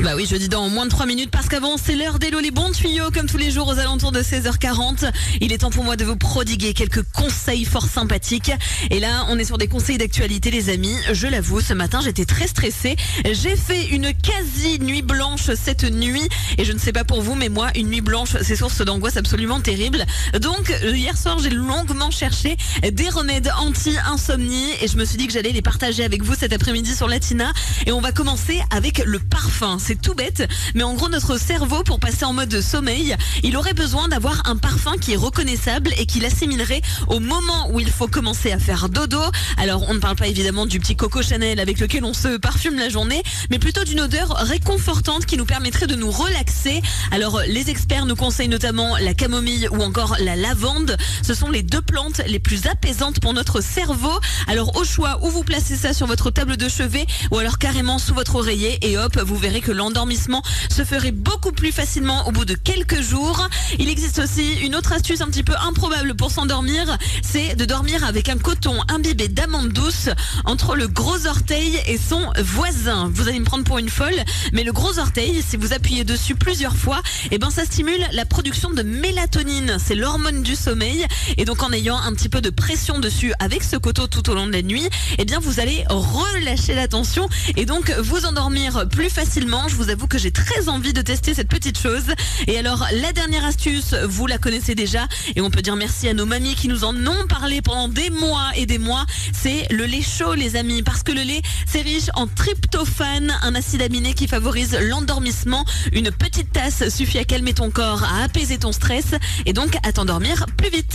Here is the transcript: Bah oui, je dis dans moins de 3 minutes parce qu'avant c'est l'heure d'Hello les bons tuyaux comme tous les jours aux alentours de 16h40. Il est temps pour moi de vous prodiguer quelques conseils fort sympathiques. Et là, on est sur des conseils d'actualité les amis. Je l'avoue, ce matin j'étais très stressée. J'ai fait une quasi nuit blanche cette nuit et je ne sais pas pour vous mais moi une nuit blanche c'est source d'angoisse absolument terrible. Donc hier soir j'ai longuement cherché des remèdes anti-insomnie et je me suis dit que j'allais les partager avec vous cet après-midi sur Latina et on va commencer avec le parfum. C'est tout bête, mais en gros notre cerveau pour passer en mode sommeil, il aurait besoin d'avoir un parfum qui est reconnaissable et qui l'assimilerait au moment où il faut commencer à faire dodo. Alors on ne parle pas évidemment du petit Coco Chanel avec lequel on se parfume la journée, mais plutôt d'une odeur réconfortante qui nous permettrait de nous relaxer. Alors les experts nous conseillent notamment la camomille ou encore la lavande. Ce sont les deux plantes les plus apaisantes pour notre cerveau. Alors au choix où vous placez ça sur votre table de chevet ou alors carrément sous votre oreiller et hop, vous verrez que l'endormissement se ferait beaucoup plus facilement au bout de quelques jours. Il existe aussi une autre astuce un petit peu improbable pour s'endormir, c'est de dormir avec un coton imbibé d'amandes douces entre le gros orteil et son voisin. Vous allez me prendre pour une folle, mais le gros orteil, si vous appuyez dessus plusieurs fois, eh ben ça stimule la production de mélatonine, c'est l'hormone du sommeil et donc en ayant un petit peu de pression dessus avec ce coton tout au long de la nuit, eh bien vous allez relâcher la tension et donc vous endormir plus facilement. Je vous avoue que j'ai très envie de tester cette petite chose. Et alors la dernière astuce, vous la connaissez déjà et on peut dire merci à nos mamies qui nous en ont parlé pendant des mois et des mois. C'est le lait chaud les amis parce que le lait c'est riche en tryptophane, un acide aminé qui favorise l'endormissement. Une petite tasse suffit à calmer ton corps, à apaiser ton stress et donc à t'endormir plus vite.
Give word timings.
Bah 0.00 0.12
oui, 0.14 0.26
je 0.30 0.36
dis 0.36 0.48
dans 0.48 0.68
moins 0.68 0.84
de 0.84 0.90
3 0.90 1.06
minutes 1.06 1.30
parce 1.30 1.48
qu'avant 1.48 1.76
c'est 1.76 1.96
l'heure 1.96 2.18
d'Hello 2.18 2.40
les 2.40 2.50
bons 2.50 2.70
tuyaux 2.70 3.10
comme 3.12 3.26
tous 3.26 3.38
les 3.38 3.50
jours 3.50 3.68
aux 3.68 3.78
alentours 3.78 4.12
de 4.12 4.20
16h40. 4.20 5.10
Il 5.40 5.52
est 5.52 5.58
temps 5.58 5.70
pour 5.70 5.84
moi 5.84 5.96
de 5.96 6.04
vous 6.04 6.16
prodiguer 6.16 6.74
quelques 6.74 7.02
conseils 7.12 7.64
fort 7.64 7.86
sympathiques. 7.86 8.52
Et 8.90 9.00
là, 9.00 9.26
on 9.28 9.38
est 9.38 9.44
sur 9.44 9.58
des 9.58 9.68
conseils 9.68 9.98
d'actualité 9.98 10.50
les 10.50 10.68
amis. 10.68 10.94
Je 11.12 11.26
l'avoue, 11.26 11.60
ce 11.60 11.72
matin 11.72 12.00
j'étais 12.02 12.24
très 12.24 12.46
stressée. 12.46 12.96
J'ai 13.24 13.56
fait 13.56 13.86
une 13.86 14.12
quasi 14.12 14.78
nuit 14.80 15.02
blanche 15.02 15.50
cette 15.54 15.84
nuit 15.84 16.28
et 16.58 16.64
je 16.64 16.72
ne 16.72 16.78
sais 16.78 16.92
pas 16.92 17.04
pour 17.04 17.22
vous 17.22 17.34
mais 17.34 17.48
moi 17.48 17.68
une 17.74 17.88
nuit 17.88 18.00
blanche 18.00 18.36
c'est 18.42 18.56
source 18.56 18.82
d'angoisse 18.82 19.16
absolument 19.16 19.60
terrible. 19.60 20.04
Donc 20.40 20.72
hier 20.82 21.16
soir 21.16 21.38
j'ai 21.38 21.50
longuement 21.50 22.10
cherché 22.10 22.56
des 22.82 23.08
remèdes 23.08 23.50
anti-insomnie 23.58 24.70
et 24.82 24.88
je 24.88 24.96
me 24.96 25.04
suis 25.04 25.16
dit 25.16 25.26
que 25.26 25.32
j'allais 25.32 25.52
les 25.52 25.62
partager 25.62 26.04
avec 26.04 26.22
vous 26.22 26.34
cet 26.34 26.52
après-midi 26.52 26.94
sur 26.94 27.08
Latina 27.08 27.52
et 27.86 27.92
on 27.92 28.00
va 28.00 28.12
commencer 28.12 28.60
avec 28.70 28.98
le 29.04 29.18
parfum. 29.18 29.75
C'est 29.78 30.00
tout 30.00 30.14
bête, 30.14 30.48
mais 30.74 30.82
en 30.82 30.94
gros 30.94 31.08
notre 31.08 31.38
cerveau 31.38 31.82
pour 31.82 32.00
passer 32.00 32.24
en 32.24 32.32
mode 32.32 32.60
sommeil, 32.60 33.16
il 33.42 33.56
aurait 33.56 33.74
besoin 33.74 34.08
d'avoir 34.08 34.42
un 34.46 34.56
parfum 34.56 34.96
qui 34.98 35.12
est 35.12 35.16
reconnaissable 35.16 35.90
et 35.98 36.06
qui 36.06 36.20
l'assimilerait 36.20 36.82
au 37.08 37.20
moment 37.20 37.70
où 37.70 37.80
il 37.80 37.90
faut 37.90 38.08
commencer 38.08 38.52
à 38.52 38.58
faire 38.58 38.88
dodo. 38.88 39.20
Alors 39.56 39.84
on 39.88 39.94
ne 39.94 39.98
parle 39.98 40.16
pas 40.16 40.28
évidemment 40.28 40.66
du 40.66 40.80
petit 40.80 40.96
Coco 40.96 41.22
Chanel 41.22 41.60
avec 41.60 41.80
lequel 41.80 42.04
on 42.04 42.14
se 42.14 42.36
parfume 42.36 42.76
la 42.76 42.88
journée, 42.88 43.22
mais 43.50 43.58
plutôt 43.58 43.84
d'une 43.84 44.00
odeur 44.00 44.30
réconfortante 44.38 45.26
qui 45.26 45.36
nous 45.36 45.44
permettrait 45.46 45.86
de 45.86 45.94
nous 45.94 46.10
relaxer. 46.10 46.82
Alors 47.10 47.40
les 47.46 47.70
experts 47.70 48.06
nous 48.06 48.16
conseillent 48.16 48.48
notamment 48.48 48.96
la 48.98 49.14
camomille 49.14 49.68
ou 49.70 49.82
encore 49.82 50.16
la 50.20 50.36
lavande. 50.36 50.96
Ce 51.22 51.34
sont 51.34 51.50
les 51.50 51.62
deux 51.62 51.82
plantes 51.82 52.20
les 52.26 52.38
plus 52.38 52.66
apaisantes 52.66 53.20
pour 53.20 53.34
notre 53.34 53.60
cerveau. 53.60 54.12
Alors 54.46 54.76
au 54.76 54.84
choix 54.84 55.18
où 55.22 55.30
vous 55.30 55.44
placez 55.44 55.76
ça 55.76 55.92
sur 55.92 56.06
votre 56.06 56.30
table 56.30 56.56
de 56.56 56.68
chevet 56.68 57.06
ou 57.30 57.38
alors 57.38 57.58
carrément 57.58 57.98
sous 57.98 58.14
votre 58.14 58.36
oreiller 58.36 58.78
et 58.82 58.98
hop, 58.98 59.18
vous 59.18 59.36
verrez 59.36 59.60
que 59.60 59.65
l'endormissement 59.70 60.42
se 60.74 60.84
ferait 60.84 61.12
beaucoup 61.12 61.52
plus 61.52 61.72
facilement 61.72 62.26
au 62.26 62.32
bout 62.32 62.44
de 62.44 62.54
quelques 62.54 63.00
jours. 63.00 63.48
Il 63.78 63.88
existe 63.88 64.18
aussi 64.18 64.54
une 64.62 64.74
autre 64.74 64.92
astuce 64.92 65.20
un 65.20 65.26
petit 65.26 65.42
peu 65.42 65.54
improbable 65.66 66.14
pour 66.14 66.30
s'endormir, 66.30 66.98
c'est 67.22 67.54
de 67.54 67.64
dormir 67.64 68.04
avec 68.04 68.28
un 68.28 68.38
coton 68.38 68.76
imbibé 68.88 69.28
d'amandes 69.28 69.72
douces 69.72 70.08
entre 70.44 70.74
le 70.74 70.88
gros 70.88 71.26
orteil 71.26 71.78
et 71.86 71.98
son 71.98 72.32
voisin. 72.42 73.10
Vous 73.12 73.28
allez 73.28 73.40
me 73.40 73.44
prendre 73.44 73.64
pour 73.64 73.78
une 73.78 73.88
folle, 73.88 74.22
mais 74.52 74.64
le 74.64 74.72
gros 74.72 74.98
orteil, 74.98 75.42
si 75.46 75.56
vous 75.56 75.72
appuyez 75.72 76.04
dessus 76.04 76.34
plusieurs 76.34 76.76
fois, 76.76 77.00
eh 77.30 77.38
ben 77.38 77.50
ça 77.50 77.64
stimule 77.64 78.04
la 78.12 78.24
production 78.24 78.70
de 78.70 78.82
mélatonine, 78.82 79.76
c'est 79.84 79.94
l'hormone 79.94 80.42
du 80.42 80.54
sommeil 80.54 81.06
et 81.36 81.44
donc 81.44 81.62
en 81.62 81.72
ayant 81.72 81.98
un 81.98 82.12
petit 82.12 82.28
peu 82.28 82.40
de 82.40 82.50
pression 82.50 82.98
dessus 82.98 83.32
avec 83.38 83.62
ce 83.62 83.76
coton 83.76 84.06
tout 84.06 84.28
au 84.30 84.34
long 84.34 84.46
de 84.46 84.52
la 84.52 84.62
nuit, 84.62 84.88
eh 85.18 85.24
bien 85.24 85.38
vous 85.40 85.60
allez 85.60 85.84
relâcher 85.88 86.74
la 86.74 86.88
tension 86.88 87.28
et 87.56 87.64
donc 87.64 87.90
vous 87.98 88.24
endormir 88.26 88.88
plus 88.88 89.10
facilement. 89.10 89.55
Je 89.68 89.74
vous 89.74 89.90
avoue 89.90 90.06
que 90.06 90.18
j'ai 90.18 90.30
très 90.30 90.68
envie 90.68 90.92
de 90.92 91.00
tester 91.00 91.34
cette 91.34 91.48
petite 91.48 91.78
chose. 91.78 92.04
Et 92.46 92.58
alors 92.58 92.86
la 92.92 93.12
dernière 93.12 93.44
astuce, 93.44 93.94
vous 93.94 94.26
la 94.26 94.38
connaissez 94.38 94.74
déjà 94.74 95.08
et 95.34 95.40
on 95.40 95.50
peut 95.50 95.62
dire 95.62 95.76
merci 95.76 96.08
à 96.08 96.14
nos 96.14 96.26
mamies 96.26 96.54
qui 96.54 96.68
nous 96.68 96.84
en 96.84 96.94
ont 96.94 97.26
parlé 97.26 97.62
pendant 97.62 97.88
des 97.88 98.10
mois 98.10 98.50
et 98.54 98.66
des 98.66 98.78
mois. 98.78 99.06
C'est 99.32 99.66
le 99.72 99.86
lait 99.86 100.02
chaud 100.02 100.34
les 100.34 100.56
amis 100.56 100.82
parce 100.82 101.02
que 101.02 101.10
le 101.10 101.22
lait 101.22 101.42
c'est 101.66 101.80
riche 101.80 102.10
en 102.14 102.26
tryptophane, 102.26 103.32
un 103.42 103.54
acide 103.54 103.82
aminé 103.82 104.14
qui 104.14 104.28
favorise 104.28 104.78
l'endormissement. 104.78 105.64
Une 105.92 106.10
petite 106.10 106.52
tasse 106.52 106.88
suffit 106.94 107.18
à 107.18 107.24
calmer 107.24 107.54
ton 107.54 107.70
corps, 107.70 108.04
à 108.04 108.24
apaiser 108.24 108.58
ton 108.58 108.72
stress 108.72 109.14
et 109.46 109.52
donc 109.52 109.76
à 109.82 109.92
t'endormir 109.92 110.46
plus 110.56 110.70
vite. 110.70 110.94